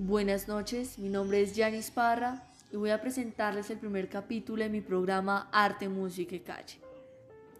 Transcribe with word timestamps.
Buenas 0.00 0.46
noches, 0.46 0.96
mi 1.00 1.08
nombre 1.08 1.42
es 1.42 1.56
Yanis 1.56 1.90
Parra 1.90 2.44
y 2.70 2.76
voy 2.76 2.90
a 2.90 3.00
presentarles 3.00 3.68
el 3.70 3.78
primer 3.78 4.08
capítulo 4.08 4.62
de 4.62 4.70
mi 4.70 4.80
programa 4.80 5.48
Arte, 5.50 5.88
Música 5.88 6.36
y 6.36 6.38
Calle. 6.38 6.78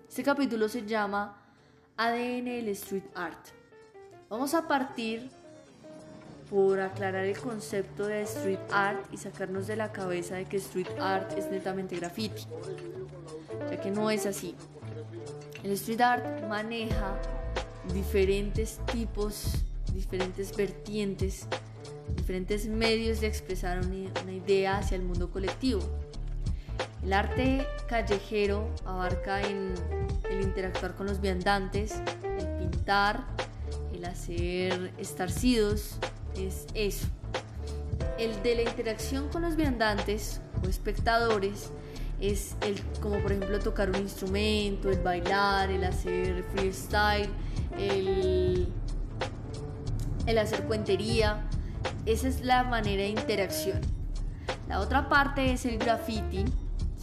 Este 0.09 0.23
capítulo 0.23 0.69
se 0.69 0.87
llama 0.87 1.37
ADN 1.97 2.45
del 2.45 2.69
Street 2.69 3.03
Art. 3.17 3.49
Vamos 4.31 4.55
a 4.55 4.69
partir 4.69 5.29
por 6.49 6.79
aclarar 6.79 7.25
el 7.25 7.37
concepto 7.37 8.07
de 8.07 8.23
street 8.23 8.61
art 8.71 9.13
y 9.13 9.17
sacarnos 9.17 9.67
de 9.67 9.75
la 9.75 9.91
cabeza 9.91 10.37
de 10.37 10.45
que 10.45 10.59
street 10.59 10.97
art 11.01 11.37
es 11.37 11.51
netamente 11.51 11.97
graffiti, 11.97 12.43
ya 13.69 13.81
que 13.81 13.91
no 13.91 14.13
es 14.13 14.27
así. 14.27 14.55
El 15.65 15.73
street 15.73 16.03
art 16.03 16.47
maneja 16.49 17.21
diferentes 17.93 18.79
tipos, 18.87 19.55
diferentes 19.93 20.57
vertientes, 20.57 21.49
diferentes 22.17 22.67
medios 22.67 23.21
de 23.21 23.27
expresar 23.27 23.81
una, 23.85 24.33
idea 24.33 24.79
hacia 24.79 24.97
el 24.97 25.03
mundo 25.03 25.31
colectivo. 25.31 25.81
El 27.03 27.13
arte 27.13 27.67
callejero 27.89 28.69
abarca 28.85 29.41
en 29.43 29.75
el 30.31 30.43
interactuar 30.43 30.95
con 30.95 31.07
los 31.07 31.21
viandantes, 31.21 32.03
el 32.39 32.47
pintar, 32.59 33.25
el 33.95 34.05
hacer 34.05 34.93
estarcidos, 34.99 35.99
es 36.37 36.67
eso. 36.75 37.07
El 38.19 38.43
de 38.43 38.57
la 38.57 38.63
interacción 38.63 39.29
con 39.29 39.43
los 39.43 39.57
viandantes 39.57 40.41
o 40.65 40.69
espectadores 40.69 41.71
es 42.21 42.57
el 42.63 42.81
como 43.01 43.21
por 43.21 43.33
ejemplo 43.33 43.59
tocar 43.61 43.91
un 43.91 43.97
instrumento, 43.97 44.91
el 44.91 45.01
bailar, 45.01 45.71
el 45.71 45.85
hacer 45.85 46.45
freestyle, 46.53 47.29
el, 47.79 48.69
el 50.27 50.39
hacer 50.39 50.65
cuentería. 50.65 51.48
Esa 52.09 52.29
es 52.29 52.41
la 52.41 52.65
manera 52.65 53.03
de 53.03 53.11
interacción. 53.11 53.83
La 54.67 54.81
otra 54.81 55.11
parte 55.11 55.53
es 55.53 55.67
el 55.67 55.77
graffiti. 55.77 56.43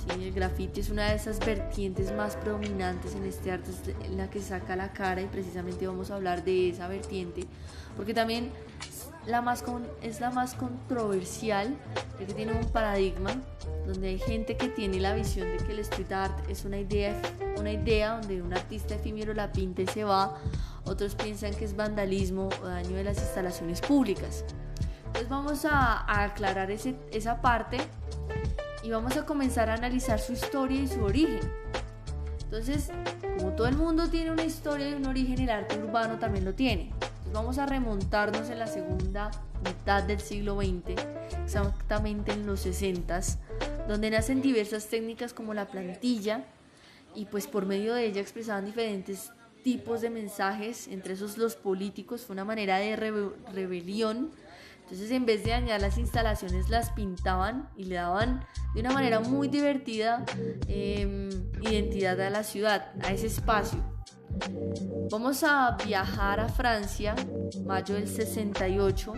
El 0.09 0.31
graffiti 0.34 0.80
es 0.80 0.89
una 0.89 1.09
de 1.09 1.16
esas 1.16 1.38
vertientes 1.45 2.12
más 2.12 2.36
predominantes 2.36 3.14
en 3.14 3.23
este 3.23 3.52
arte, 3.52 3.70
en 4.03 4.17
la 4.17 4.31
que 4.31 4.42
saca 4.42 4.75
la 4.75 4.94
cara 4.94 5.22
y 5.22 5.28
precisamente 5.28 5.86
vamos 5.86 6.09
a 6.09 6.16
hablar 6.16 6.44
de 6.44 6.70
esa 6.70 6.88
vertiente, 6.88 7.45
porque 7.95 8.16
también 8.16 8.50
la 9.28 9.44
más 9.44 9.64
es 10.02 10.22
la 10.22 10.31
más 10.31 10.56
controversial, 10.56 11.75
ya 12.19 12.25
que 12.25 12.34
tiene 12.34 12.53
un 12.53 12.66
paradigma 12.66 13.36
donde 13.86 14.08
hay 14.08 14.17
gente 14.17 14.58
que 14.58 14.69
tiene 14.69 15.00
la 15.00 15.14
visión 15.14 15.47
de 15.56 15.64
que 15.64 15.72
el 15.73 15.80
street 15.80 16.12
art 16.14 16.50
es 16.50 16.66
una 16.66 16.80
idea, 16.80 17.16
una 17.59 17.72
idea 17.72 18.17
donde 18.17 18.42
un 18.42 18.53
artista 18.53 18.95
efímero 18.95 19.36
la 19.36 19.52
pinta 19.52 19.84
y 19.84 19.88
se 19.88 20.03
va, 20.03 20.36
otros 20.84 21.14
piensan 21.14 21.53
que 21.53 21.66
es 21.66 21.75
vandalismo 21.75 22.50
o 22.64 22.66
daño 22.66 22.97
de 22.97 23.03
las 23.03 23.19
instalaciones 23.19 23.81
públicas. 23.81 24.44
Entonces 25.16 25.30
vamos 25.30 25.66
a, 25.66 26.24
aclarar 26.24 26.72
ese, 26.72 26.96
esa 27.12 27.42
parte 27.42 27.78
y 28.84 28.92
vamos 28.92 29.16
a 29.18 29.26
comenzar 29.26 29.70
a 29.70 29.76
analizar 29.76 30.20
su 30.20 30.34
historia 30.34 30.82
y 30.82 30.88
su 30.88 31.04
origen. 31.04 31.40
Entonces, 32.44 32.92
como 33.38 33.54
todo 33.54 33.68
el 33.68 33.76
mundo 33.76 34.10
tiene 34.10 34.32
una 34.32 34.44
historia 34.44 34.90
y 34.90 34.94
un 34.94 35.06
origen, 35.06 35.40
el 35.40 35.50
arte 35.50 35.78
urbano 35.78 36.20
también 36.20 36.46
lo 36.46 36.54
tiene 36.54 36.92
vamos 37.36 37.58
a 37.58 37.66
remontarnos 37.66 38.50
en 38.50 38.60
la 38.60 38.68
segunda 38.68 39.30
mitad 39.64 40.04
del 40.04 40.22
siglo 40.22 40.56
XX, 40.56 41.02
exactamente 41.44 42.32
en 42.32 42.46
los 42.46 42.62
60, 42.62 43.20
donde 43.90 44.10
nacen 44.10 44.42
diversas 44.42 44.88
técnicas 44.88 45.34
como 45.34 45.54
la 45.54 45.68
plantilla 45.68 46.46
y 47.14 47.26
pues 47.26 47.48
por 47.48 47.66
medio 47.66 47.94
de 47.94 48.06
ella 48.06 48.22
expresaban 48.22 48.66
diferentes 48.66 49.32
tipos 49.64 50.00
de 50.00 50.10
mensajes, 50.10 50.88
entre 50.88 51.16
esos 51.16 51.38
los 51.38 51.56
políticos, 51.56 52.22
fue 52.22 52.36
una 52.36 52.46
manera 52.46 52.78
de 52.78 52.96
rebelión. 52.96 54.32
Entonces 54.86 55.09
en 55.09 55.25
vez 55.25 55.44
de 55.44 55.50
dañar 55.50 55.81
las 55.81 55.97
instalaciones 55.97 56.69
las 56.69 56.91
pintaban 56.91 57.69
y 57.75 57.86
le 57.86 57.95
daban 57.95 58.45
de 58.75 58.81
una 58.81 58.91
manera 58.91 59.19
muy 59.19 59.47
divertida 59.47 60.23
em, 60.67 61.29
identidad 61.62 62.22
a 62.22 62.29
la 62.29 62.44
ciudad, 62.44 62.91
a 63.03 63.12
ese 63.12 63.25
espacio. 63.25 63.79
Vamos 65.09 65.44
a 65.44 65.75
viajar 65.88 66.40
a 66.40 66.50
Francia, 66.50 67.16
mayo 67.66 67.95
del 67.95 68.07
68, 68.07 69.13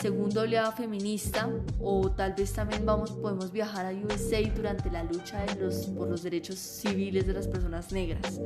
segunda 0.00 0.40
oleada 0.40 0.72
feminista, 0.72 1.50
o 1.80 2.10
tal 2.10 2.32
vez 2.32 2.54
también 2.54 2.86
vamos, 2.86 3.10
podemos 3.10 3.52
viajar 3.52 3.84
a 3.84 3.90
USA 3.90 4.40
durante 4.54 4.90
la 4.90 5.02
lucha 5.02 5.44
por 5.96 6.08
los 6.08 6.22
derechos 6.22 6.56
civiles 6.56 7.26
de 7.26 7.34
las 7.34 7.46
personas 7.46 7.92
negras. 7.92 8.40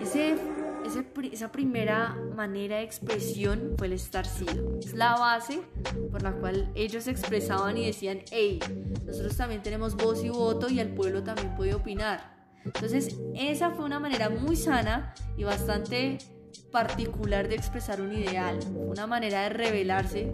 Ese, 0.00 0.36
esa 0.84 1.52
primera 1.52 2.16
manera 2.34 2.76
de 2.76 2.82
expresión 2.82 3.74
fue 3.76 3.86
el 3.88 3.94
estarcido. 3.94 4.78
Es 4.78 4.94
la 4.94 5.16
base 5.16 5.62
por 6.10 6.22
la 6.22 6.32
cual 6.32 6.70
ellos 6.74 7.06
expresaban 7.08 7.76
y 7.76 7.86
decían, 7.86 8.20
hey, 8.30 8.60
nosotros 9.06 9.36
también 9.36 9.62
tenemos 9.62 9.96
voz 9.96 10.24
y 10.24 10.28
voto 10.28 10.68
y 10.68 10.80
el 10.80 10.88
pueblo 10.88 11.22
también 11.22 11.54
puede 11.54 11.74
opinar. 11.74 12.38
Entonces, 12.64 13.16
esa 13.34 13.70
fue 13.70 13.84
una 13.84 14.00
manera 14.00 14.28
muy 14.28 14.56
sana 14.56 15.14
y 15.36 15.44
bastante 15.44 16.18
particular 16.70 17.48
de 17.48 17.54
expresar 17.54 18.00
un 18.00 18.12
ideal, 18.12 18.58
una 18.74 19.06
manera 19.06 19.42
de 19.42 19.48
revelarse. 19.50 20.30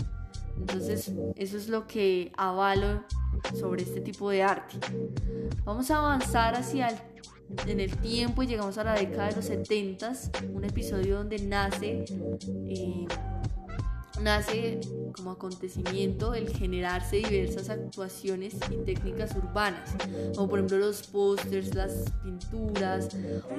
Entonces, 0.58 1.12
eso 1.36 1.56
es 1.56 1.68
lo 1.68 1.86
que 1.86 2.32
avalo 2.36 3.04
sobre 3.54 3.82
este 3.82 4.00
tipo 4.00 4.30
de 4.30 4.42
arte. 4.42 4.78
Vamos 5.64 5.90
a 5.90 5.98
avanzar 5.98 6.54
hacia 6.54 6.88
el, 6.88 6.96
en 7.66 7.80
el 7.80 7.96
tiempo 7.98 8.42
y 8.42 8.46
llegamos 8.46 8.78
a 8.78 8.84
la 8.84 8.94
década 8.94 9.28
de 9.28 9.36
los 9.36 9.44
70, 9.44 10.12
un 10.52 10.64
episodio 10.64 11.16
donde 11.16 11.38
nace 11.38 12.04
eh, 12.66 13.06
nace 14.22 14.80
como 15.14 15.32
acontecimiento 15.32 16.34
el 16.34 16.50
generarse 16.50 17.16
diversas 17.16 17.70
actuaciones 17.70 18.54
y 18.70 18.76
técnicas 18.84 19.34
urbanas, 19.36 19.94
como 20.34 20.48
por 20.48 20.58
ejemplo 20.58 20.78
los 20.78 21.02
pósters, 21.06 21.74
las 21.74 22.12
pinturas 22.22 23.08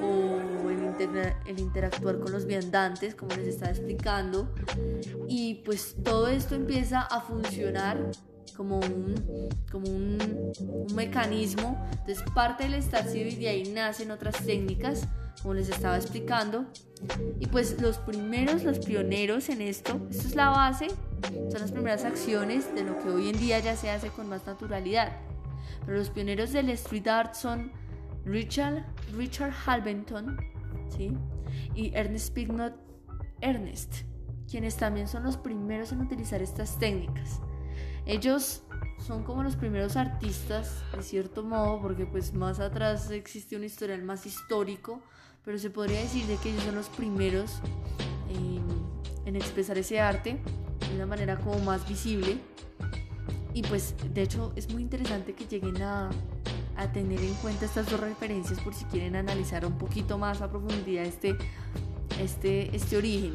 o 0.01 0.69
el, 0.69 1.33
el, 1.45 1.59
interactuar 1.59 2.19
con 2.19 2.31
los 2.31 2.45
viandantes, 2.45 3.15
como 3.15 3.35
les 3.35 3.47
estaba 3.47 3.71
explicando. 3.71 4.53
Y 5.27 5.55
pues 5.65 5.95
todo 6.03 6.27
esto 6.27 6.55
empieza 6.55 7.01
a 7.01 7.21
funcionar 7.21 8.11
como 8.55 8.79
un, 8.79 9.15
como 9.71 9.87
un, 9.87 10.51
un 10.59 10.95
mecanismo. 10.95 11.85
Entonces 11.91 12.23
parte 12.33 12.63
del 12.63 12.75
estarcido 12.75 13.27
y 13.27 13.35
de 13.35 13.49
ahí 13.49 13.71
nacen 13.71 14.11
otras 14.11 14.43
técnicas 14.45 15.07
como 15.41 15.53
les 15.53 15.69
estaba 15.69 15.97
explicando. 15.97 16.65
Y 17.39 17.47
pues 17.47 17.79
los 17.79 17.97
primeros, 17.99 18.63
los 18.63 18.79
pioneros 18.79 19.49
en 19.49 19.61
esto, 19.61 19.99
esto 20.09 20.27
es 20.27 20.35
la 20.35 20.49
base, 20.49 20.87
son 21.49 21.61
las 21.61 21.71
primeras 21.71 22.05
acciones 22.05 22.73
de 22.73 22.83
lo 22.83 22.97
que 22.99 23.09
hoy 23.09 23.29
en 23.29 23.39
día 23.39 23.59
ya 23.59 23.75
se 23.75 23.89
hace 23.89 24.09
con 24.09 24.27
más 24.29 24.45
naturalidad. 24.45 25.17
Pero 25.85 25.97
los 25.97 26.09
pioneros 26.09 26.51
del 26.51 26.69
street 26.71 27.07
art 27.07 27.33
son 27.35 27.71
Richard, 28.25 28.85
Richard 29.15 29.53
Halbenton 29.65 30.37
¿sí? 30.89 31.15
y 31.75 31.93
Ernest 31.93 32.33
Pignot 32.33 32.73
Ernest, 33.41 34.03
quienes 34.49 34.75
también 34.75 35.07
son 35.07 35.23
los 35.23 35.37
primeros 35.37 35.91
en 35.91 36.01
utilizar 36.01 36.41
estas 36.41 36.77
técnicas. 36.79 37.39
Ellos 38.07 38.61
son 39.05 39.23
como 39.23 39.43
los 39.43 39.57
primeros 39.57 39.97
artistas, 39.97 40.81
de 40.95 41.03
cierto 41.03 41.43
modo, 41.43 41.81
porque 41.81 42.05
pues 42.05 42.33
más 42.33 42.61
atrás 42.61 43.11
existe 43.11 43.57
un 43.57 43.65
historial 43.65 44.01
más 44.03 44.25
histórico, 44.25 45.01
pero 45.43 45.59
se 45.59 45.69
podría 45.69 45.99
decir 45.99 46.25
de 46.25 46.37
que 46.37 46.49
ellos 46.49 46.63
son 46.63 46.75
los 46.75 46.87
primeros 46.87 47.59
en, 49.25 49.35
expresar 49.35 49.77
ese 49.77 49.99
arte 49.99 50.39
de 50.89 50.95
una 50.95 51.05
manera 51.05 51.35
como 51.37 51.59
más 51.59 51.87
visible. 51.87 52.37
Y 53.53 53.61
pues 53.63 53.93
de 54.13 54.21
hecho 54.21 54.53
es 54.55 54.71
muy 54.71 54.81
interesante 54.81 55.33
que 55.33 55.45
lleguen 55.45 55.81
a, 55.81 56.09
a 56.77 56.91
tener 56.93 57.19
en 57.19 57.33
cuenta 57.35 57.65
estas 57.65 57.91
dos 57.91 57.99
referencias 57.99 58.59
por 58.61 58.73
si 58.73 58.85
quieren 58.85 59.17
analizar 59.17 59.65
un 59.65 59.77
poquito 59.77 60.17
más 60.17 60.41
a 60.41 60.49
profundidad 60.49 61.03
este, 61.03 61.37
este, 62.21 62.73
este 62.73 62.97
origen. 62.97 63.33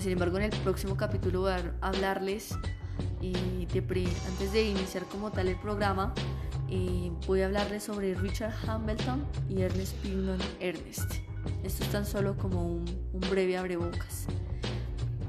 sin 0.00 0.12
embargo, 0.12 0.38
en 0.38 0.44
el 0.44 0.60
próximo 0.60 0.96
capítulo 0.96 1.40
voy 1.40 1.50
a 1.50 1.74
hablarles 1.80 2.56
y 3.20 3.56
antes 4.26 4.52
de 4.52 4.70
iniciar 4.70 5.04
como 5.04 5.30
tal 5.30 5.48
el 5.48 5.56
programa, 5.56 6.14
eh, 6.68 7.12
voy 7.26 7.42
a 7.42 7.46
hablarles 7.46 7.84
sobre 7.84 8.14
Richard 8.14 8.54
Hamilton 8.66 9.24
y 9.50 9.62
Ernest 9.62 9.94
Pignon 9.96 10.38
Ernest. 10.60 11.12
Esto 11.62 11.84
es 11.84 11.90
tan 11.90 12.06
solo 12.06 12.36
como 12.36 12.66
un, 12.66 12.84
un 13.12 13.20
breve 13.30 13.56
abrebocas. 13.58 14.26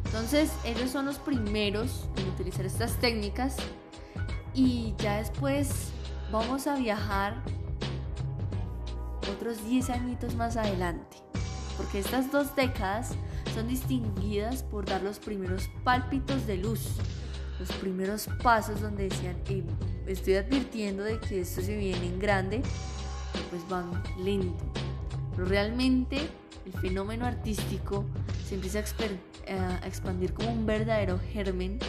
Entonces, 0.06 0.52
ellos 0.64 0.90
son 0.90 1.06
los 1.06 1.18
primeros 1.18 2.08
en 2.16 2.30
utilizar 2.30 2.66
estas 2.66 2.94
técnicas 3.00 3.58
y 4.54 4.96
ya 4.98 5.18
después 5.18 5.90
vamos 6.32 6.68
a 6.68 6.76
viajar 6.78 7.44
otros 9.32 9.64
10 9.66 9.90
añitos 9.90 10.36
más 10.36 10.56
adelante, 10.56 11.18
porque 11.76 12.00
estas 12.00 12.32
dos 12.32 12.56
décadas 12.56 13.12
son 13.54 13.68
distinguidas 13.68 14.64
por 14.64 14.86
dar 14.86 15.04
los 15.04 15.20
primeros 15.20 15.70
pálpitos 15.84 16.48
de 16.48 16.58
luz 16.58 16.98
los 17.60 17.72
primeros 17.74 18.30
pasos 18.44 18.82
donde 18.82 19.10
decían, 19.10 19.38
estoy 20.06 20.36
advirtiendo 20.36 21.04
de 21.04 21.20
que 21.20 21.42
esto 21.42 21.62
se 21.62 21.76
viene 21.76 22.06
en 22.06 22.20
grande, 22.20 22.62
pues 23.50 23.68
van 23.70 24.04
lento. 24.20 24.64
Pero 25.36 25.48
realmente 25.48 26.30
el 26.66 26.74
fenómeno 26.74 27.26
artístico 27.26 28.06
se 28.48 28.56
empieza 28.56 28.80
a, 28.80 29.88
expandir 29.88 30.34
como 30.34 30.52
un 30.52 30.66
verdadero 30.66 31.20
germen 31.32 31.80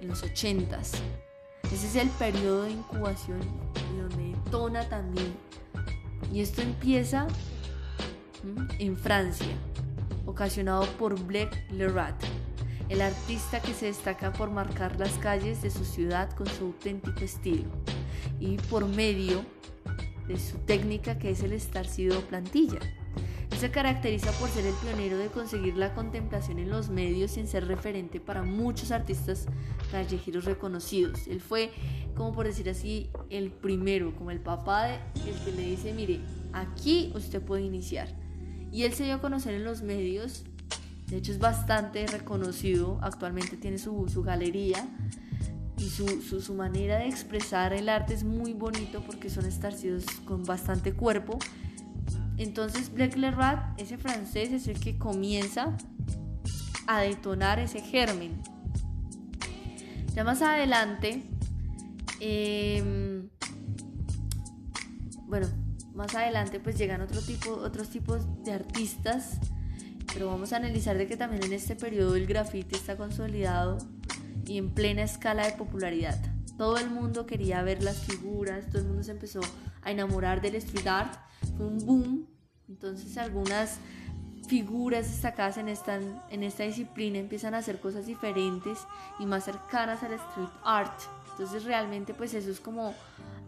en 0.00 0.08
los 0.08 0.22
80s. 0.22 0.98
Ese 1.64 1.86
es 1.86 1.96
el 1.96 2.08
periodo 2.10 2.62
de 2.62 2.70
incubación 2.70 3.40
y 3.94 4.00
donde 4.00 4.38
detona 4.44 4.88
también. 4.88 5.34
Y 6.32 6.40
esto 6.40 6.62
empieza 6.62 7.26
en 8.78 8.96
Francia, 8.96 9.56
ocasionado 10.26 10.86
por 10.98 11.18
Black 11.24 11.70
Lerat, 11.70 12.14
el 12.88 13.02
artista 13.02 13.60
que 13.60 13.74
se 13.74 13.86
destaca 13.86 14.32
por 14.32 14.50
marcar 14.50 14.98
las 14.98 15.12
calles 15.14 15.62
de 15.62 15.70
su 15.70 15.84
ciudad 15.84 16.30
con 16.32 16.46
su 16.46 16.66
auténtico 16.66 17.20
estilo 17.20 17.70
y 18.40 18.56
por 18.56 18.86
medio 18.86 19.44
de 20.26 20.38
su 20.38 20.58
técnica 20.58 21.18
que 21.18 21.30
es 21.30 21.42
el 21.42 21.52
estarcido 21.52 22.20
plantilla. 22.22 22.78
Se 23.58 23.72
caracteriza 23.72 24.30
por 24.32 24.48
ser 24.50 24.66
el 24.66 24.74
pionero 24.74 25.18
de 25.18 25.28
conseguir 25.28 25.76
la 25.76 25.92
contemplación 25.92 26.60
en 26.60 26.70
los 26.70 26.90
medios 26.90 27.32
sin 27.32 27.48
ser 27.48 27.66
referente 27.66 28.20
para 28.20 28.44
muchos 28.44 28.92
artistas 28.92 29.46
callejeros 29.90 30.44
reconocidos. 30.44 31.26
Él 31.26 31.40
fue, 31.40 31.72
como 32.14 32.32
por 32.32 32.46
decir 32.46 32.70
así, 32.70 33.10
el 33.30 33.50
primero, 33.50 34.14
como 34.14 34.30
el 34.30 34.38
papá 34.38 34.84
de, 34.84 34.94
el 35.28 35.44
que 35.44 35.50
le 35.50 35.62
dice, 35.62 35.92
mire, 35.92 36.20
aquí 36.52 37.10
usted 37.16 37.42
puede 37.42 37.62
iniciar. 37.62 38.08
Y 38.70 38.84
él 38.84 38.92
se 38.92 39.04
dio 39.04 39.14
a 39.14 39.20
conocer 39.20 39.54
en 39.54 39.64
los 39.64 39.82
medios, 39.82 40.44
de 41.08 41.16
hecho 41.16 41.32
es 41.32 41.38
bastante 41.38 42.06
reconocido, 42.06 42.98
actualmente 43.02 43.56
tiene 43.56 43.78
su, 43.78 44.08
su 44.08 44.22
galería 44.22 44.88
y 45.76 45.88
su, 45.88 46.22
su, 46.22 46.54
manera 46.54 46.98
de 46.98 47.08
expresar 47.08 47.72
el 47.72 47.88
arte 47.88 48.14
es 48.14 48.24
muy 48.24 48.52
bonito 48.52 49.02
porque 49.06 49.30
son 49.30 49.46
estarcidos 49.46 50.04
con 50.26 50.44
bastante 50.44 50.92
cuerpo 50.92 51.38
entonces 52.38 52.92
Black 52.94 53.16
Rat, 53.16 53.78
ese 53.80 53.98
francés, 53.98 54.52
es 54.52 54.68
el 54.68 54.78
que 54.78 54.96
comienza 54.96 55.76
a 56.86 57.00
detonar 57.00 57.58
ese 57.58 57.80
germen. 57.80 58.40
Ya 60.14 60.22
más 60.22 60.40
adelante, 60.40 61.24
em, 62.20 63.28
bueno, 65.26 65.48
más 65.94 66.14
adelante 66.14 66.60
pues 66.60 66.78
llegan 66.78 67.00
otro 67.00 67.20
tipo, 67.20 67.50
otros 67.50 67.90
tipos 67.90 68.22
de 68.44 68.52
artistas, 68.52 69.40
pero 70.12 70.28
vamos 70.28 70.52
a 70.52 70.56
analizar 70.56 70.96
de 70.96 71.06
que 71.06 71.16
también 71.16 71.44
en 71.44 71.52
este 71.52 71.76
periodo 71.76 72.16
el 72.16 72.26
graffiti 72.26 72.74
está 72.74 72.96
consolidado 72.96 73.78
y 74.46 74.58
en 74.58 74.70
plena 74.70 75.02
escala 75.02 75.46
de 75.46 75.52
popularidad. 75.52 76.18
Todo 76.56 76.76
el 76.78 76.90
mundo 76.90 77.26
quería 77.26 77.62
ver 77.62 77.82
las 77.82 77.98
figuras, 77.98 78.66
todo 78.68 78.78
el 78.78 78.88
mundo 78.88 79.02
se 79.02 79.12
empezó 79.12 79.40
a 79.82 79.90
enamorar 79.90 80.40
del 80.40 80.56
street 80.56 80.86
art 80.86 81.14
fue 81.56 81.66
un 81.66 81.78
boom. 81.78 82.26
Entonces 82.68 83.16
algunas 83.16 83.78
figuras 84.48 85.10
destacadas 85.10 85.58
en 85.58 85.68
esta, 85.68 86.00
en 86.30 86.42
esta 86.42 86.64
disciplina 86.64 87.18
empiezan 87.18 87.54
a 87.54 87.58
hacer 87.58 87.80
cosas 87.80 88.06
diferentes 88.06 88.78
y 89.18 89.26
más 89.26 89.44
cercanas 89.44 90.02
al 90.02 90.14
street 90.14 90.48
art. 90.64 91.00
Entonces 91.32 91.64
realmente 91.64 92.14
pues 92.14 92.34
eso 92.34 92.50
es 92.50 92.60
como 92.60 92.94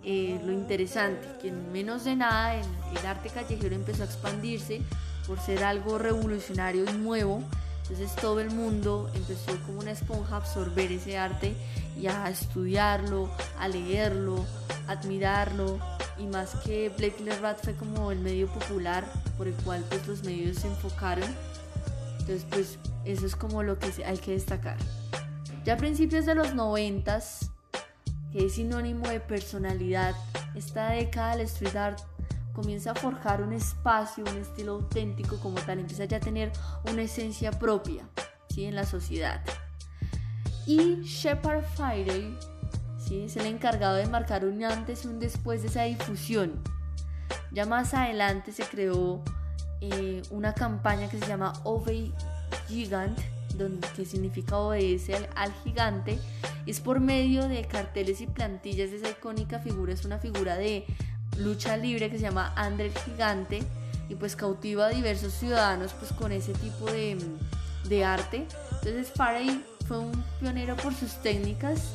eh, 0.05 0.41
lo 0.45 0.53
interesante, 0.53 1.27
que 1.41 1.49
en 1.49 1.73
menos 1.73 2.05
de 2.05 2.17
nada 2.17 2.55
el 2.55 3.07
arte 3.07 3.31
callejero 3.31 3.75
empezó 3.75 4.03
a 4.03 4.07
expandirse 4.07 4.83
por 5.27 5.39
ser 5.41 5.65
algo 5.65 5.99
revolucionario 5.99 6.85
y 6.89 6.93
nuevo. 6.93 7.43
Entonces 7.83 8.15
todo 8.17 8.41
el 8.41 8.51
mundo 8.51 9.11
empezó 9.15 9.59
como 9.67 9.81
una 9.81 9.91
esponja 9.91 10.35
a 10.35 10.39
absorber 10.39 10.93
ese 10.93 11.19
arte 11.19 11.57
y 12.01 12.07
a 12.07 12.29
estudiarlo, 12.29 13.29
a 13.59 13.67
leerlo, 13.69 14.45
admirarlo, 14.87 15.79
y 16.21 16.27
más 16.27 16.55
que 16.65 16.91
Black 16.91 17.15
Rat 17.41 17.59
fue 17.63 17.75
como 17.75 18.13
el 18.13 18.21
medio 18.21 18.47
popular 18.49 19.05
por 19.39 19.49
el 19.49 19.55
cual 19.55 19.85
pues 19.89 20.07
los 20.07 20.23
medios 20.23 20.59
se 20.59 20.69
enfocaron. 20.69 21.29
Entonces 22.21 22.47
pues 22.51 22.79
eso 23.05 23.27
es 23.27 23.35
como 23.35 23.63
lo 23.63 23.79
que 23.79 23.93
hay 24.05 24.19
que 24.19 24.33
destacar. 24.33 24.77
Ya 25.65 25.75
a 25.75 25.77
principios 25.77 26.27
de 26.27 26.35
los 26.35 26.55
noventas, 26.55 27.51
que 28.33 28.47
es 28.47 28.55
sinónimo 28.55 29.09
de 29.09 29.21
personalidad, 29.21 30.15
esta 30.55 30.91
década 30.91 31.37
del 31.37 31.47
street 31.47 31.77
art 31.77 32.01
comienza 32.53 32.93
a 32.93 32.95
forjar 32.95 33.43
un 33.43 33.53
espacio, 33.53 34.25
un 34.25 34.39
estilo 34.39 34.73
auténtico 34.73 35.39
como 35.39 35.61
tal, 35.61 35.81
empieza 35.81 36.05
ya 36.05 36.19
a 36.19 36.21
tener 36.21 36.53
una 36.91 37.03
esencia 37.03 37.51
propia 37.53 38.09
¿sí? 38.49 38.65
en 38.65 38.75
la 38.75 38.85
sociedad. 38.85 39.43
Y 40.67 41.03
Shepard 41.03 41.65
Fairey 41.65 42.37
es 43.11 43.37
el 43.37 43.47
encargado 43.47 43.97
de 43.97 44.07
marcar 44.07 44.45
un 44.45 44.63
antes 44.65 45.05
y 45.05 45.09
un 45.09 45.19
después 45.19 45.63
de 45.63 45.69
esa 45.69 45.83
difusión. 45.83 46.63
Ya 47.53 47.67
más 47.67 47.95
adelante 47.95 48.53
se 48.53 48.63
creó 48.65 49.23
eh, 49.81 50.23
una 50.31 50.55
campaña 50.55 51.09
que 51.09 51.19
se 51.19 51.27
llama 51.27 51.53
Obey 51.65 52.15
Gigant, 52.69 53.19
donde, 53.57 53.87
que 53.97 54.05
significa 54.05 54.59
obedecer 54.59 55.29
al, 55.35 55.53
gigante. 55.65 56.19
Es 56.67 56.81
por 56.81 57.01
medio 57.01 57.49
de 57.49 57.65
carteles 57.65 58.21
y 58.21 58.27
plantillas 58.27 58.91
de 58.91 58.99
esa 58.99 59.11
icónica 59.11 59.59
figura. 59.59 59.93
Es 59.93 60.05
una 60.05 60.19
figura 60.19 60.57
de 60.57 60.87
lucha 61.39 61.77
libre 61.77 62.11
que 62.11 62.17
se 62.17 62.23
llama 62.23 62.53
Andre 62.57 62.87
el 62.87 62.99
Gigante 62.99 63.63
y 64.09 64.15
pues 64.15 64.37
cautiva 64.37 64.87
a 64.87 64.89
diversos 64.91 65.33
ciudadanos 65.33 65.93
pues 65.93 66.13
con 66.13 66.33
ese 66.33 66.53
tipo 66.55 66.87
de, 66.87 67.17
de 67.89 68.05
arte. 68.05 68.47
Entonces 68.73 69.13
Farey 69.15 69.65
fue 69.87 69.99
un 69.99 70.25
pionero 70.41 70.77
por 70.77 70.95
sus 70.95 71.15
técnicas 71.23 71.95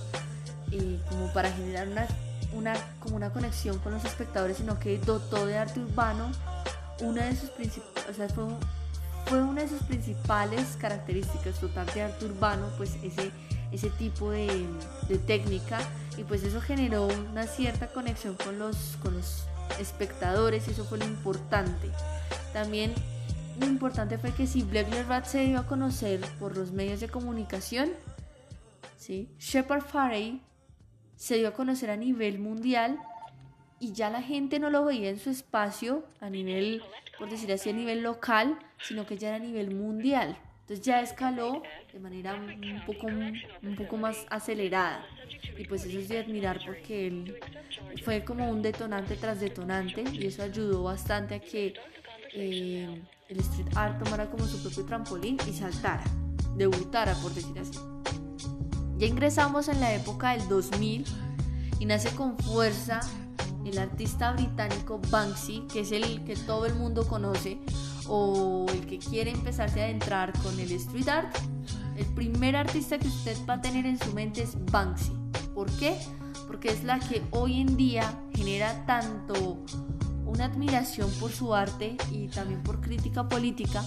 como 1.10 1.32
para 1.34 1.52
generar 1.52 1.88
una, 1.88 2.08
una, 2.54 2.74
como 3.00 3.16
una 3.16 3.32
conexión 3.32 3.80
con 3.80 3.94
los 3.94 4.04
espectadores, 4.04 4.58
sino 4.58 4.80
que 4.80 4.98
dotó 4.98 5.46
de 5.46 5.58
arte 5.58 5.80
urbano 5.80 6.32
una 7.02 7.26
de 7.26 7.36
sus 7.36 7.50
o 7.50 8.14
sea, 8.14 8.30
fue, 8.30 8.46
fue 9.26 9.42
una 9.42 9.62
de 9.64 9.68
sus 9.68 9.84
principales 9.84 10.78
características, 10.80 11.60
total 11.60 11.86
de 11.94 12.04
arte 12.04 12.26
urbano, 12.26 12.68
pues 12.78 12.96
ese, 13.04 13.32
ese 13.76 13.90
tipo 13.90 14.32
de, 14.32 14.66
técnica 15.28 15.80
y 16.18 16.24
pues 16.24 16.44
eso 16.44 16.62
generó 16.62 17.08
una 17.08 17.44
cierta 17.44 17.88
conexión 17.88 18.36
con 18.36 18.58
los, 18.58 18.98
con 19.02 19.14
los 19.16 19.46
espectadores 19.80 20.68
y 20.68 20.72
eso 20.72 20.86
fue 20.86 20.98
lo 20.98 21.06
importante. 21.06 21.92
También 22.54 22.94
lo 23.60 23.68
importante 23.68 24.18
fue 24.18 24.34
que 24.34 24.48
si 24.48 24.64
Black 24.64 24.88
Rat 25.08 25.26
se 25.26 25.46
dio 25.46 25.60
a 25.60 25.68
conocer 25.68 26.22
por 26.40 26.58
los 26.58 26.72
medios 26.72 27.00
de 27.00 27.08
comunicación, 27.08 27.92
¿sí? 28.98 29.30
Shepard 29.40 29.84
Fairey 29.84 30.42
se 31.16 31.38
dio 31.38 31.48
a 31.48 31.54
conocer 31.54 31.90
a 31.90 31.98
nivel 31.98 32.40
mundial 32.40 33.00
y 33.80 33.94
ya 33.94 34.10
la 34.10 34.22
gente 34.22 34.60
no 34.60 34.70
lo 34.70 34.86
veía 34.86 35.10
en 35.10 35.20
su 35.20 35.30
espacio 35.30 36.06
a 36.20 36.30
nivel, 36.30 36.82
por 37.18 37.30
decir 37.30 37.52
así, 37.52 37.70
a 37.70 37.74
nivel 37.74 38.04
local, 38.04 38.58
sino 38.82 39.06
que 39.06 39.18
ya 39.18 39.30
era 39.30 39.38
a 39.38 39.40
nivel 39.40 39.74
mundial. 39.74 40.38
Entonces 40.66 40.84
ya 40.84 41.00
escaló 41.00 41.62
de 41.94 42.00
manera 42.00 42.34
un 42.34 42.82
poco, 42.88 43.06
un 43.06 43.76
poco 43.76 43.98
más 43.98 44.26
acelerada. 44.32 45.06
Y 45.60 45.66
pues 45.66 45.86
eso 45.86 46.00
es 46.00 46.10
de 46.10 46.18
admirar 46.18 46.60
porque 46.66 47.06
él 47.06 47.38
fue 48.04 48.24
como 48.24 48.50
un 48.50 48.64
detonante 48.64 49.16
tras 49.16 49.40
detonante 49.40 50.04
y 50.12 50.26
eso 50.26 50.42
ayudó 50.42 50.82
bastante 50.82 51.36
a 51.36 51.40
que 51.40 51.76
eh, 52.34 53.00
el 53.30 53.40
street 53.42 53.68
art 53.76 54.04
tomara 54.04 54.26
como 54.26 54.48
su 54.48 54.60
propio 54.64 54.86
trampolín 54.86 55.38
y 55.48 55.54
saltara, 55.54 56.04
debutara 56.56 57.14
por 57.22 57.32
decir 57.32 57.60
así. 57.60 57.78
Ya 58.98 59.06
ingresamos 59.06 59.68
en 59.68 59.80
la 59.80 59.94
época 59.94 60.32
del 60.32 60.50
2000 60.50 61.06
y 61.80 61.86
nace 61.86 62.10
con 62.16 62.40
fuerza 62.40 63.02
el 63.64 63.78
artista 63.78 64.32
británico 64.32 65.00
Banksy, 65.12 65.68
que 65.72 65.82
es 65.82 65.92
el 65.92 66.24
que 66.24 66.36
todo 66.36 66.66
el 66.66 66.74
mundo 66.74 67.08
conoce, 67.08 67.60
o 68.08 68.66
el 68.70 68.86
que 68.86 69.00
quiere 69.00 69.32
empezarse 69.32 69.82
a 69.82 69.86
adentrar 69.86 70.34
con 70.42 70.60
el 70.60 70.72
street 70.72 71.08
art. 71.08 71.36
El 71.98 72.06
primer 72.08 72.56
artista 72.56 72.98
que 72.98 73.08
usted 73.08 73.38
va 73.50 73.56
a 73.56 73.62
tener 73.62 73.86
en 73.86 73.98
su 73.98 74.12
mente 74.14 74.44
es 74.44 74.58
Banksy. 74.72 75.14
¿Por 75.54 75.72
qué? 75.78 75.98
Porque 76.48 76.70
es 76.70 76.84
la 76.84 77.00
que 77.00 77.24
hoy 77.32 77.62
en 77.62 77.78
día 77.78 78.14
genera 78.34 78.86
tanto 78.86 79.58
una 80.26 80.46
admiración 80.46 81.10
por 81.20 81.32
su 81.32 81.54
arte 81.54 81.96
y 82.12 82.28
también 82.28 82.62
por 82.64 82.82
crítica 82.82 83.30
política, 83.30 83.84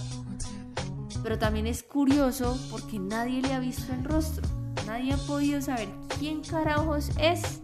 pero 1.21 1.37
también 1.37 1.67
es 1.67 1.83
curioso 1.83 2.57
porque 2.71 2.97
nadie 2.97 3.41
le 3.41 3.53
ha 3.53 3.59
visto 3.59 3.93
el 3.93 4.03
rostro 4.03 4.47
nadie 4.89 5.13
ha 5.13 5.17
podido 5.17 5.61
saber 5.61 5.87
quién 6.17 6.41
carajos 6.41 7.11
es 7.19 7.61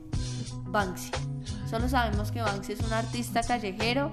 Banksy. 0.67 1.09
Solo 1.67 1.89
sabemos 1.89 2.31
que 2.31 2.41
Banksy 2.41 2.73
es 2.73 2.81
un 2.81 2.93
artista 2.93 3.41
callejero 3.41 4.11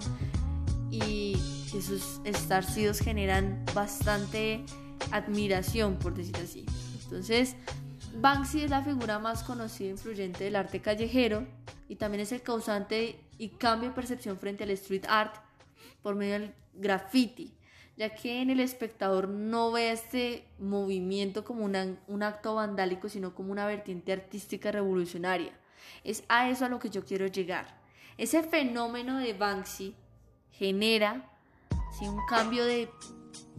y 0.90 1.36
que 1.82 1.88
sus 1.88 2.20
estarcidos 2.24 3.00
generan 3.00 3.64
bastante 3.74 4.64
admiración, 5.10 5.98
por 5.98 6.14
decir 6.14 6.36
así. 6.36 6.64
Entonces, 7.04 7.56
Banksy 8.20 8.62
es 8.62 8.70
la 8.70 8.82
figura 8.82 9.18
más 9.18 9.42
conocida 9.42 9.88
e 9.88 9.92
influyente 9.92 10.44
del 10.44 10.56
arte 10.56 10.80
callejero 10.80 11.46
y 11.88 11.96
también 11.96 12.20
es 12.20 12.32
el 12.32 12.42
causante 12.42 13.18
y 13.38 13.48
cambio 13.48 13.88
de 13.88 13.94
percepción 13.94 14.38
frente 14.38 14.64
al 14.64 14.70
street 14.70 15.06
art 15.08 15.34
por 16.02 16.14
medio 16.14 16.34
del 16.34 16.54
graffiti 16.74 17.52
ya 17.96 18.14
que 18.14 18.40
en 18.40 18.48
el 18.48 18.60
espectador 18.60 19.28
no 19.28 19.70
ve 19.70 19.92
este 19.92 20.46
movimiento 20.58 21.44
como 21.44 21.64
un 21.64 22.22
acto 22.22 22.54
vandálico, 22.54 23.10
sino 23.10 23.34
como 23.34 23.52
una 23.52 23.66
vertiente 23.66 24.12
artística 24.12 24.72
revolucionaria. 24.72 25.52
Es 26.02 26.24
a 26.28 26.48
eso 26.48 26.64
a 26.64 26.70
lo 26.70 26.78
que 26.78 26.88
yo 26.88 27.04
quiero 27.04 27.26
llegar. 27.26 27.78
Ese 28.16 28.42
fenómeno 28.42 29.18
de 29.18 29.34
Banksy 29.34 29.94
genera 30.52 31.31
un 32.00 32.24
cambio 32.26 32.64
de, 32.64 32.90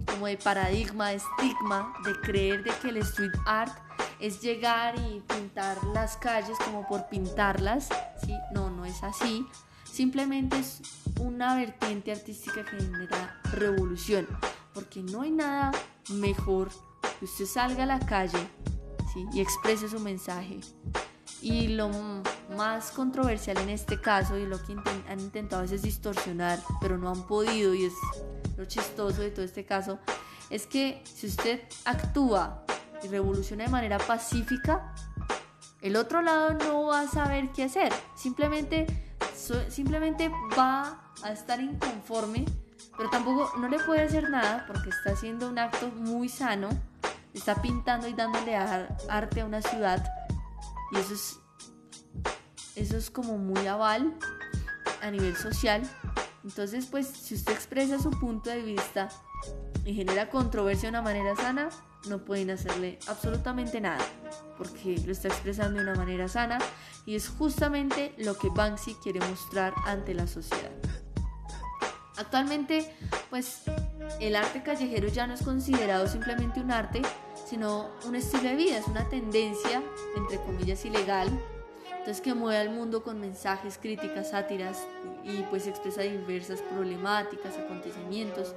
como 0.05 0.27
de 0.27 0.37
paradigma, 0.37 1.09
de 1.09 1.15
estigma, 1.15 1.93
de 2.03 2.19
creer 2.21 2.63
de 2.63 2.71
que 2.81 2.89
el 2.89 2.97
street 2.97 3.33
art 3.45 3.77
es 4.19 4.41
llegar 4.41 4.95
y 4.99 5.21
pintar 5.21 5.83
las 5.93 6.17
calles 6.17 6.57
como 6.63 6.87
por 6.87 7.07
pintarlas, 7.07 7.89
¿sí? 8.25 8.33
No, 8.53 8.69
no 8.69 8.85
es 8.85 9.03
así. 9.03 9.45
Simplemente 9.83 10.57
es 10.57 10.81
una 11.19 11.55
vertiente 11.55 12.11
artística 12.11 12.65
que 12.65 12.77
genera 12.77 13.39
revolución, 13.51 14.27
porque 14.73 15.03
no 15.03 15.21
hay 15.21 15.31
nada 15.31 15.71
mejor 16.09 16.69
que 17.19 17.25
usted 17.25 17.45
salga 17.45 17.83
a 17.83 17.85
la 17.85 17.99
calle 17.99 18.47
¿sí? 19.13 19.25
y 19.33 19.41
exprese 19.41 19.87
su 19.87 19.99
mensaje. 19.99 20.59
Y 21.41 21.67
lo 21.67 21.89
más 22.55 22.91
controversial 22.91 23.57
en 23.57 23.69
este 23.69 24.00
caso, 24.00 24.38
y 24.38 24.45
lo 24.45 24.62
que 24.63 24.75
han 25.10 25.19
intentado 25.19 25.60
a 25.60 25.63
veces 25.63 25.81
distorsionar, 25.81 26.60
pero 26.81 26.98
no 26.98 27.10
han 27.10 27.24
podido, 27.24 27.74
y 27.74 27.86
es 27.86 27.93
lo 28.57 28.65
chistoso 28.65 29.22
de 29.22 29.31
todo 29.31 29.45
este 29.45 29.65
caso, 29.65 30.00
es 30.50 30.67
que 30.67 31.03
si 31.05 31.27
usted 31.27 31.62
actúa 31.86 32.65
y 33.03 33.07
revoluciona 33.07 33.65
de 33.65 33.69
manera 33.69 33.98
pacífica, 33.98 34.93
el 35.81 35.95
otro 35.95 36.22
lado 36.22 36.53
no 36.53 36.86
va 36.86 37.01
a 37.01 37.07
saber 37.07 37.51
qué 37.51 37.63
hacer. 37.65 37.91
Simplemente, 38.15 38.88
simplemente 39.69 40.31
va 40.57 41.12
a 41.24 41.31
estar 41.31 41.60
inconforme, 41.60 42.45
pero 42.98 43.10
tampoco 43.10 43.51
no 43.57 43.67
le 43.67 43.79
puede 43.79 44.01
hacer 44.01 44.29
nada 44.29 44.65
porque 44.67 44.89
está 44.89 45.12
haciendo 45.12 45.50
un 45.50 45.60
acto 45.60 45.88
muy 45.89 46.29
sano, 46.29 46.69
está 47.33 47.62
pintando 47.62 48.07
y 48.07 48.13
dándole 48.13 48.55
arte 48.55 49.41
a 49.41 49.45
una 49.45 49.62
ciudad 49.62 50.10
y 50.93 51.00
eso 51.00 51.13
es, 51.13 51.39
eso 52.75 52.97
es 52.97 53.09
como 53.09 53.37
muy 53.37 53.67
aval 53.67 54.13
a 55.01 55.11
nivel 55.11 55.35
social. 55.35 55.81
Entonces, 56.43 56.87
pues 56.87 57.07
si 57.07 57.35
usted 57.35 57.53
expresa 57.53 57.99
su 57.99 58.09
punto 58.11 58.49
de 58.49 58.61
vista 58.61 59.09
y 59.85 59.93
genera 59.93 60.29
controversia 60.29 60.83
de 60.83 60.97
una 60.97 61.01
manera 61.01 61.35
sana, 61.35 61.69
no 62.07 62.25
pueden 62.25 62.51
hacerle 62.51 62.99
absolutamente 63.07 63.79
nada, 63.79 64.03
porque 64.57 64.97
lo 65.05 65.11
está 65.11 65.29
expresando 65.29 65.77
de 65.79 65.85
una 65.85 65.95
manera 65.95 66.27
sana 66.27 66.59
y 67.05 67.15
es 67.15 67.29
justamente 67.29 68.13
lo 68.17 68.37
que 68.37 68.49
Banksy 68.49 68.95
quiere 68.95 69.19
mostrar 69.21 69.73
ante 69.85 70.13
la 70.13 70.27
sociedad. 70.27 70.71
Actualmente, 72.17 72.93
pues 73.29 73.61
el 74.19 74.35
arte 74.35 74.63
callejero 74.63 75.07
ya 75.07 75.27
no 75.27 75.33
es 75.33 75.41
considerado 75.41 76.07
simplemente 76.07 76.59
un 76.59 76.71
arte, 76.71 77.01
sino 77.49 77.89
un 78.05 78.15
estilo 78.15 78.43
de 78.43 78.55
vida, 78.55 78.77
es 78.77 78.87
una 78.87 79.07
tendencia, 79.09 79.81
entre 80.15 80.37
comillas, 80.37 80.85
ilegal, 80.85 81.29
entonces 82.03 82.22
que 82.22 82.33
mueve 82.33 82.60
al 82.60 82.69
mundo 82.69 83.01
con 83.01 83.22
mensajes, 83.22 83.77
críticas, 83.81 84.31
sátiras 84.31 84.86
y 85.24 85.41
pues 85.43 85.67
expresa 85.67 86.01
diversas 86.01 86.60
problemáticas, 86.60 87.57
acontecimientos 87.57 88.53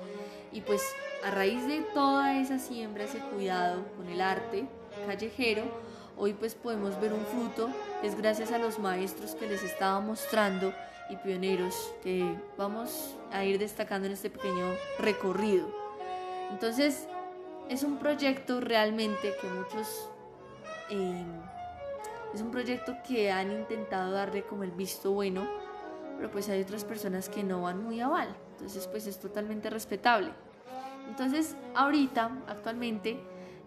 y 0.50 0.62
pues 0.62 0.82
a 1.24 1.30
raíz 1.30 1.64
de 1.68 1.82
toda 1.94 2.40
esa 2.40 2.58
siembra, 2.58 3.04
ese 3.04 3.20
cuidado 3.20 3.84
con 3.96 4.08
el 4.08 4.20
arte 4.20 4.66
callejero, 5.06 5.62
hoy 6.16 6.32
pues 6.32 6.56
podemos 6.56 7.00
ver 7.00 7.12
un 7.12 7.24
fruto, 7.24 7.70
es 8.02 8.16
gracias 8.16 8.50
a 8.50 8.58
los 8.58 8.80
maestros 8.80 9.36
que 9.36 9.46
les 9.46 9.62
estaba 9.62 10.00
mostrando 10.00 10.74
y 11.08 11.14
pioneros 11.14 11.94
que 12.02 12.28
vamos 12.58 13.14
a 13.30 13.44
ir 13.44 13.60
destacando 13.60 14.08
en 14.08 14.14
este 14.14 14.28
pequeño 14.28 14.74
recorrido. 14.98 15.68
Entonces, 16.50 17.06
es 17.68 17.84
un 17.84 17.98
proyecto 17.98 18.60
realmente 18.60 19.36
que 19.40 19.46
muchos... 19.46 20.10
Em, 20.90 21.55
es 22.36 22.42
un 22.42 22.50
proyecto 22.50 22.98
que 23.02 23.30
han 23.30 23.50
intentado 23.50 24.12
darle 24.12 24.42
como 24.42 24.62
el 24.62 24.70
visto 24.70 25.10
bueno, 25.10 25.48
pero 26.18 26.30
pues 26.30 26.50
hay 26.50 26.60
otras 26.60 26.84
personas 26.84 27.30
que 27.30 27.42
no 27.42 27.62
van 27.62 27.82
muy 27.82 28.00
a 28.00 28.06
aval. 28.06 28.36
Entonces, 28.52 28.86
pues 28.88 29.06
es 29.06 29.18
totalmente 29.18 29.70
respetable. 29.70 30.32
Entonces, 31.08 31.56
ahorita, 31.74 32.44
actualmente, 32.46 33.18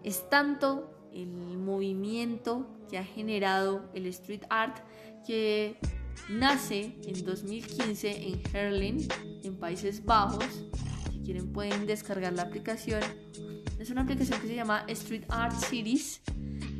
es 0.04 0.30
tanto 0.30 0.88
el 1.12 1.58
movimiento 1.58 2.64
que 2.88 2.98
ha 2.98 3.04
generado 3.04 3.90
el 3.92 4.06
street 4.06 4.42
art 4.50 4.78
que 5.26 5.76
nace 6.28 6.96
en 7.02 7.24
2015 7.24 8.28
en 8.28 8.42
Herlin, 8.54 9.08
en 9.42 9.56
Países 9.56 10.04
Bajos. 10.04 10.44
Si 11.10 11.18
quieren 11.24 11.52
pueden 11.52 11.86
descargar 11.86 12.34
la 12.34 12.42
aplicación. 12.42 13.02
Es 13.80 13.90
una 13.90 14.02
aplicación 14.02 14.40
que 14.40 14.46
se 14.46 14.54
llama 14.54 14.84
Street 14.86 15.24
Art 15.28 15.56
Cities 15.56 16.22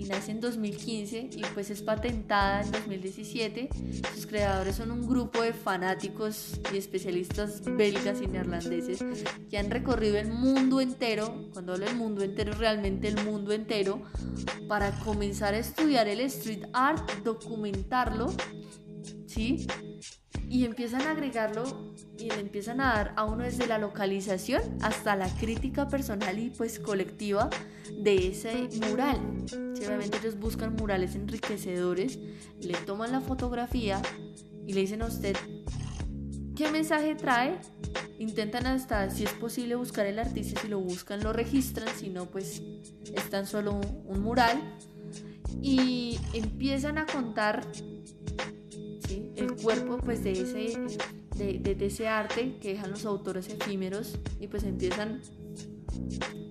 y 0.00 0.04
nace 0.04 0.30
en 0.30 0.40
2015 0.40 1.28
y 1.36 1.42
pues 1.52 1.68
es 1.68 1.82
patentada 1.82 2.62
en 2.62 2.72
2017. 2.72 3.68
Sus 4.14 4.26
creadores 4.26 4.76
son 4.76 4.90
un 4.92 5.06
grupo 5.06 5.42
de 5.42 5.52
fanáticos 5.52 6.58
y 6.72 6.78
especialistas 6.78 7.62
belgas 7.62 8.22
y 8.22 8.26
neerlandeses 8.26 9.04
que 9.50 9.58
han 9.58 9.70
recorrido 9.70 10.16
el 10.16 10.28
mundo 10.32 10.80
entero, 10.80 11.50
cuando 11.52 11.74
hablo 11.74 11.84
del 11.84 11.96
mundo 11.96 12.24
entero, 12.24 12.54
realmente 12.54 13.08
el 13.08 13.22
mundo 13.22 13.52
entero, 13.52 14.00
para 14.68 14.90
comenzar 15.00 15.52
a 15.52 15.58
estudiar 15.58 16.08
el 16.08 16.20
street 16.20 16.64
art, 16.72 17.22
documentarlo, 17.22 18.32
¿sí? 19.26 19.66
Y 20.48 20.64
empiezan 20.64 21.02
a 21.02 21.10
agregarlo 21.10 21.89
y 22.20 22.28
le 22.28 22.40
empiezan 22.40 22.80
a 22.80 22.94
dar 22.94 23.12
a 23.16 23.24
uno 23.24 23.44
desde 23.44 23.66
la 23.66 23.78
localización 23.78 24.62
hasta 24.82 25.16
la 25.16 25.28
crítica 25.28 25.88
personal 25.88 26.38
y 26.38 26.50
pues 26.50 26.78
colectiva 26.78 27.48
de 27.96 28.28
ese 28.28 28.68
mural. 28.88 29.18
obviamente 29.52 30.18
ellos 30.18 30.38
buscan 30.38 30.76
murales 30.76 31.14
enriquecedores, 31.14 32.18
le 32.60 32.74
toman 32.86 33.12
la 33.12 33.20
fotografía 33.20 34.00
y 34.66 34.74
le 34.74 34.82
dicen 34.82 35.02
a 35.02 35.06
usted 35.06 35.36
qué 36.56 36.70
mensaje 36.70 37.14
trae. 37.14 37.58
Intentan 38.18 38.66
hasta, 38.66 39.08
si 39.08 39.24
es 39.24 39.32
posible, 39.32 39.76
buscar 39.76 40.04
el 40.04 40.18
artista. 40.18 40.60
Si 40.60 40.68
lo 40.68 40.78
buscan, 40.78 41.22
lo 41.22 41.32
registran. 41.32 41.88
Si 41.96 42.10
no, 42.10 42.26
pues 42.26 42.60
es 43.14 43.30
tan 43.30 43.46
solo 43.46 43.80
un, 44.04 44.20
mural. 44.20 44.60
Y 45.62 46.18
empiezan 46.34 46.98
a 46.98 47.06
contar 47.06 47.66
el 49.36 49.54
cuerpo 49.54 49.96
pues, 50.04 50.22
de 50.22 50.32
ese 50.32 50.76
de, 51.44 51.76
ese 51.80 52.08
arte 52.08 52.56
que 52.60 52.74
dejan 52.74 52.90
los 52.90 53.04
autores 53.04 53.48
efímeros 53.48 54.18
y 54.38 54.46
pues 54.48 54.64
empiezan 54.64 55.22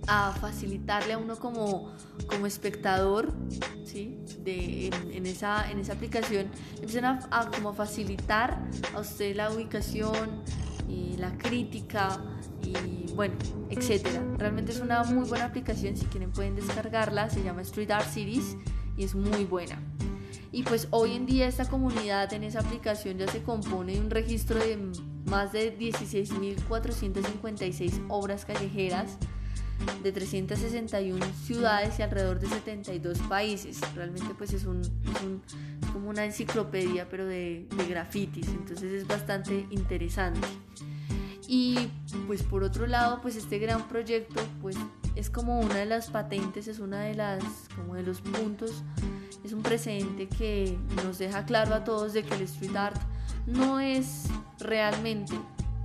a 0.07 0.33
facilitarle 0.33 1.13
a 1.13 1.17
uno 1.17 1.35
como, 1.37 1.93
como 2.27 2.47
espectador, 2.47 3.33
¿sí? 3.85 4.19
De, 4.39 4.87
en, 5.11 5.25
esa, 5.25 5.69
en 5.69 5.79
esa 5.79 5.93
aplicación, 5.93 6.47
empiezan 6.75 7.05
a, 7.05 7.51
como 7.55 7.73
facilitar 7.73 8.67
a 8.95 8.99
usted 8.99 9.35
la 9.35 9.51
ubicación 9.51 10.43
y 10.87 11.15
la 11.17 11.37
crítica 11.37 12.23
y 12.63 13.13
bueno, 13.13 13.35
etcétera. 13.69 14.23
Realmente 14.37 14.71
es 14.71 14.79
una 14.79 15.03
muy 15.03 15.27
buena 15.29 15.45
aplicación, 15.45 15.95
si 15.95 16.05
quieren 16.05 16.31
pueden 16.31 16.55
descargarla, 16.55 17.29
se 17.29 17.43
llama 17.43 17.61
Street 17.61 17.91
Art 17.91 18.09
Series 18.09 18.57
y 18.97 19.03
es 19.03 19.13
muy 19.13 19.45
buena. 19.45 19.79
Y 20.51 20.63
pues 20.63 20.87
hoy 20.91 21.15
en 21.15 21.27
día 21.27 21.47
esta 21.47 21.65
comunidad 21.65 22.33
en 22.33 22.43
esa 22.43 22.61
aplicación 22.61 23.19
ya 23.19 23.27
se 23.27 23.43
compone 23.43 23.93
de 23.93 23.99
un 23.99 24.09
registro 24.09 24.57
de 24.59 24.79
más 25.25 25.51
de 25.51 25.77
16.456 25.77 28.05
obras 28.09 28.45
callejeras 28.45 29.19
de 30.03 30.11
361 30.11 31.25
ciudades 31.45 31.99
y 31.99 32.01
alrededor 32.01 32.39
de 32.39 32.47
72 32.47 33.19
países. 33.19 33.79
Realmente 33.95 34.33
pues 34.35 34.53
es, 34.53 34.65
un, 34.65 34.81
como 35.93 36.09
una 36.09 36.25
enciclopedia 36.25 37.07
pero 37.09 37.27
de, 37.27 37.67
de 37.77 37.85
grafitis, 37.85 38.47
entonces 38.47 38.91
es 38.91 39.07
bastante 39.07 39.67
interesante. 39.69 40.47
Y 41.47 41.91
pues 42.27 42.41
por 42.43 42.63
otro 42.63 42.87
lado 42.87 43.21
pues 43.21 43.35
este 43.35 43.59
gran 43.59 43.87
proyecto 43.87 44.41
pues 44.61 44.75
es 45.15 45.29
como 45.29 45.59
una 45.59 45.75
de 45.75 45.85
las 45.85 46.09
patentes, 46.09 46.67
es 46.67 46.79
una 46.79 47.01
de 47.01 47.13
las 47.13 47.43
como 47.75 47.93
de 47.95 48.01
los 48.03 48.21
puntos 48.21 48.83
es 49.43 49.53
un 49.53 49.61
presente 49.61 50.27
que 50.27 50.77
nos 51.03 51.17
deja 51.17 51.45
claro 51.45 51.73
a 51.73 51.83
todos 51.83 52.13
de 52.13 52.23
que 52.23 52.35
el 52.35 52.41
street 52.41 52.75
art 52.75 53.01
no 53.45 53.79
es 53.79 54.25
realmente 54.59 55.33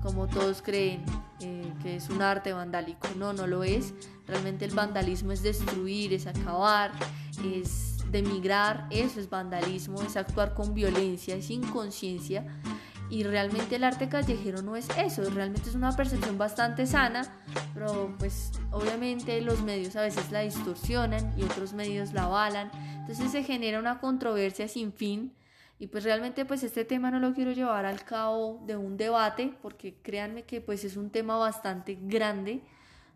como 0.03 0.27
todos 0.27 0.61
creen 0.61 1.03
eh, 1.41 1.73
que 1.83 1.97
es 1.97 2.11
un 2.11 2.21
arte 2.23 2.53
vandálico. 2.53 3.09
No, 3.17 3.33
no 3.33 3.47
lo 3.47 3.65
es. 3.65 3.95
Realmente 4.27 4.65
el 4.65 4.75
vandalismo 4.75 5.33
es 5.33 5.43
destruir, 5.43 6.13
es 6.13 6.27
acabar, 6.27 6.93
es 7.45 7.99
demigrar, 8.11 8.87
eso 8.91 9.19
es 9.19 9.29
vandalismo, 9.29 10.03
es 10.03 10.17
actuar 10.17 10.55
con 10.55 10.75
violencia, 10.75 11.35
es 11.35 11.51
inconsciencia 11.51 12.47
y 13.15 13.23
realmente 13.23 13.77
el 13.77 13.85
arte 13.85 14.09
callejero 14.09 14.61
no 14.61 14.75
es 14.75 14.89
eso, 14.99 15.23
realmente 15.31 15.69
es 15.71 15.77
una 15.77 15.95
percepción 15.95 16.37
bastante 16.37 16.85
sana, 16.85 17.23
pero 17.73 18.13
pues 18.19 18.51
obviamente 18.73 19.41
los 19.41 19.63
medios 19.63 19.95
a 19.95 20.03
veces 20.03 20.33
la 20.33 20.41
distorsionan 20.41 21.33
y 21.39 21.45
otros 21.45 21.75
medios 21.75 22.13
la 22.13 22.25
avalan, 22.25 22.73
entonces 22.99 23.31
se 23.31 23.45
genera 23.45 23.79
una 23.79 24.01
controversia 24.01 24.67
sin 24.67 24.93
fin 24.93 25.33
y 25.79 25.87
pues 25.87 26.03
realmente 26.03 26.45
pues 26.45 26.65
este 26.65 26.85
tema 26.85 27.13
no 27.13 27.21
lo 27.21 27.35
quiero 27.35 27.53
llevar 27.53 27.87
al 27.87 28.03
cabo 28.03 28.61
de 28.67 28.77
un 28.77 28.97
debate 28.97 29.55
porque 29.63 29.95
créanme 30.03 30.43
que 30.43 30.61
pues 30.61 30.83
es 30.83 30.97
un 30.97 31.11
tema 31.11 31.37
bastante 31.37 31.97
grande 32.01 32.63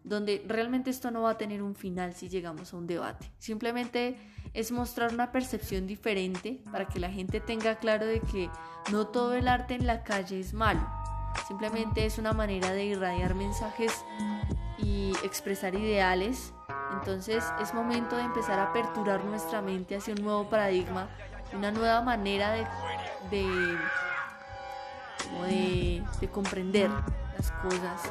donde 0.04 0.44
realmente 0.46 0.90
esto 0.90 1.10
no 1.10 1.22
va 1.22 1.30
a 1.30 1.38
tener 1.38 1.60
un 1.60 1.74
final 1.74 2.14
si 2.14 2.28
llegamos 2.28 2.72
a 2.72 2.76
un 2.76 2.86
debate. 2.86 3.32
Simplemente 3.38 4.16
es 4.54 4.72
mostrar 4.72 5.12
una 5.12 5.32
percepción 5.32 5.86
diferente 5.86 6.60
para 6.70 6.86
que 6.86 7.00
la 7.00 7.10
gente 7.10 7.40
tenga 7.40 7.76
claro 7.76 8.06
de 8.06 8.20
que 8.20 8.50
no 8.90 9.06
todo 9.06 9.34
el 9.34 9.48
arte 9.48 9.74
en 9.74 9.86
la 9.86 10.02
calle 10.02 10.40
es 10.40 10.54
malo. 10.54 10.80
Simplemente 11.46 12.04
es 12.04 12.18
una 12.18 12.32
manera 12.32 12.72
de 12.72 12.86
irradiar 12.86 13.34
mensajes 13.34 13.92
y 14.78 15.12
expresar 15.24 15.74
ideales. 15.74 16.52
Entonces 16.92 17.44
es 17.60 17.74
momento 17.74 18.16
de 18.16 18.22
empezar 18.22 18.58
a 18.58 18.70
aperturar 18.70 19.24
nuestra 19.24 19.62
mente 19.62 19.96
hacia 19.96 20.14
un 20.14 20.22
nuevo 20.22 20.48
paradigma, 20.48 21.08
una 21.54 21.70
nueva 21.70 22.02
manera 22.02 22.52
de, 22.52 22.66
de, 23.30 23.80
de 26.20 26.28
comprender 26.28 26.90
las 27.36 27.52
cosas. 27.52 28.10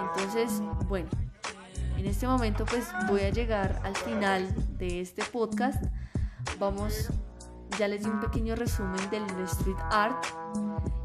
Entonces, 0.00 0.60
bueno, 0.86 1.08
en 2.00 2.06
este 2.06 2.26
momento 2.26 2.64
pues 2.64 2.88
voy 3.08 3.20
a 3.20 3.30
llegar 3.30 3.78
al 3.84 3.94
final 3.94 4.48
de 4.78 5.02
este 5.02 5.22
podcast. 5.22 5.84
Vamos, 6.58 7.10
ya 7.78 7.88
les 7.88 8.02
di 8.02 8.08
un 8.08 8.20
pequeño 8.20 8.56
resumen 8.56 9.10
del 9.10 9.24
street 9.44 9.76
art 9.90 10.24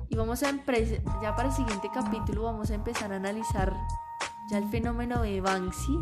y 0.08 0.16
vamos 0.16 0.42
a 0.44 0.52
ya 1.22 1.36
para 1.36 1.50
el 1.50 1.54
siguiente 1.54 1.90
capítulo 1.94 2.44
vamos 2.44 2.72
a 2.72 2.76
empezar 2.76 3.12
a 3.12 3.18
analizar 3.18 3.74
ya 4.50 4.58
el 4.58 4.70
fenómeno 4.70 5.22
de 5.22 5.42
Banksy. 5.42 6.00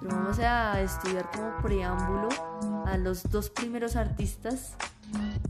Pero 0.00 0.16
vamos 0.16 0.40
a 0.40 0.80
estudiar 0.80 1.30
como 1.30 1.56
preámbulo 1.62 2.28
a 2.86 2.96
los 2.96 3.22
dos 3.30 3.50
primeros 3.50 3.94
artistas 3.94 4.74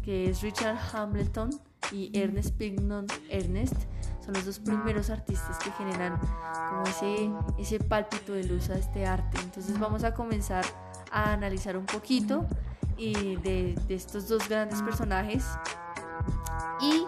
que 0.04 0.28
es 0.28 0.42
Richard 0.42 0.76
Hamilton 0.92 1.59
y 1.90 2.11
Ernest 2.12 2.54
Pignon 2.59 3.06
Ernest 3.30 3.76
son 4.25 4.35
los 4.35 4.45
dos 4.45 4.59
primeros 4.61 5.11
artistas 5.11 5.59
que 5.59 5.71
generan 5.73 6.19
como 6.69 6.83
ese, 6.85 7.31
ese 7.59 7.79
pálpito 7.79 8.33
de 8.33 8.45
luz 8.45 8.71
a 8.71 8.75
este 8.75 9.07
arte. 9.07 9.38
Entonces 9.43 9.79
vamos 9.79 10.05
a 10.05 10.14
comenzar 10.14 10.64
a 11.11 11.33
analizar 11.33 11.76
un 11.76 11.87
poquito 11.87 12.47
y 12.97 13.37
de, 13.37 13.75
de 13.87 13.95
estos 13.95 14.29
dos 14.29 14.49
grandes 14.49 14.81
personajes 14.83 15.45
y 16.81 17.05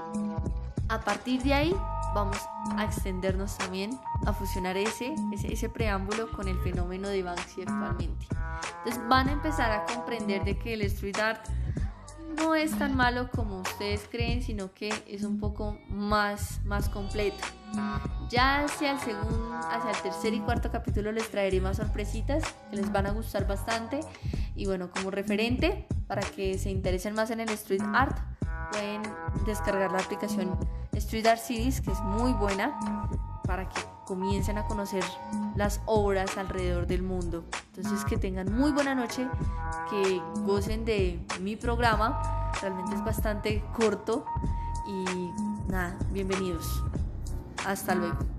a 0.89 1.01
partir 1.01 1.43
de 1.43 1.55
ahí 1.55 1.77
vamos 2.15 2.37
a 2.77 2.85
extendernos 2.85 3.59
también 3.59 3.99
a 4.27 4.33
fusionar 4.33 4.77
ese, 4.77 5.15
ese, 5.33 5.53
ese, 5.53 5.69
preámbulo 5.69 6.31
con 6.31 6.49
el 6.49 6.59
fenómeno 6.61 7.09
de 7.09 7.23
Banksy 7.23 7.63
actualmente. 7.63 8.27
Entonces 8.79 9.03
van 9.09 9.29
a 9.29 9.33
empezar 9.33 9.73
a 9.73 9.85
comprender 9.85 10.45
de 10.45 10.57
que 10.57 10.75
el 10.75 10.83
street 10.83 11.19
art 11.19 11.45
no 12.37 12.55
es 12.55 12.77
tan 12.79 12.97
malo 12.97 13.31
como 13.31 13.61
ustedes 13.61 14.09
creen, 14.11 14.43
sino 14.43 14.73
que 14.73 14.93
es 15.07 15.25
un 15.25 15.39
poco 15.39 15.79
más, 15.89 16.61
más 16.65 16.89
completo. 16.89 17.45
Ya 18.29 18.65
hacia 18.65 18.93
el 18.93 18.99
segundo, 19.01 19.53
hacia 19.71 19.91
el 19.91 19.97
tercer 20.03 20.35
y 20.35 20.41
cuarto 20.41 20.71
capítulo 20.71 21.13
les 21.13 21.31
traeré 21.31 21.61
más 21.61 21.77
sorpresitas 21.79 22.45
que 22.71 22.77
les 22.77 22.93
van 22.93 23.07
a 23.07 23.13
gustar 23.13 23.47
bastante. 23.47 24.01
Y 24.55 24.67
bueno, 24.67 24.91
como 24.91 25.11
referente, 25.11 25.87
para 26.07 26.23
que 26.23 26.59
se 26.59 26.71
interesen 26.71 27.15
más 27.15 27.31
en 27.31 27.41
el 27.41 27.49
street 27.51 27.83
art, 27.93 28.19
pueden 28.71 29.03
descargar 29.47 29.93
la 29.93 29.99
aplicación 29.99 30.59
Street 30.93 31.27
Art 31.27 31.41
Series, 31.41 31.81
que 31.81 31.91
es 31.91 32.01
muy 32.01 32.33
buena 32.33 32.79
para 33.47 33.69
que 33.69 33.94
comiencen 34.05 34.59
a 34.59 34.65
conocer 34.65 35.05
las 35.57 35.81
obras 35.87 36.37
alrededor 36.37 36.87
del 36.87 37.03
mundo. 37.03 37.45
Entonces 37.75 38.05
que 38.05 38.17
tengan 38.17 38.53
muy 38.53 38.73
buena 38.73 38.95
noche, 38.95 39.27
que 39.91 40.21
gocen 40.43 40.85
de 40.85 41.25
mi 41.41 41.57
programa, 41.57 42.51
realmente 42.61 42.95
es 42.95 43.05
bastante 43.05 43.65
corto 43.77 44.25
y 44.87 45.31
nada, 45.71 45.97
bienvenidos. 46.13 46.83
Hasta 47.67 47.95
luego. 47.95 48.34